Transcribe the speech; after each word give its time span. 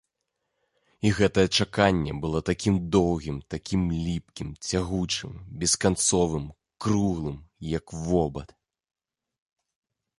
І 1.07 1.11
гэтае 1.17 1.43
чаканне 1.57 2.13
было 2.23 2.39
такім 2.49 2.75
доўгім, 2.95 3.37
такім 3.55 3.83
ліпкім, 4.07 4.49
цягучым, 4.71 5.39
бесканцовым, 5.63 6.51
круглым, 6.87 7.37
як 7.77 7.85
вобад. 8.07 8.49